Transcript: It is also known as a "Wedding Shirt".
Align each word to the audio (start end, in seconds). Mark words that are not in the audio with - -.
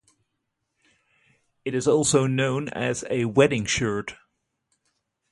It 1.63 1.75
is 1.75 1.87
also 1.87 2.25
known 2.25 2.69
as 2.69 3.05
a 3.11 3.25
"Wedding 3.25 3.65
Shirt". 3.65 4.15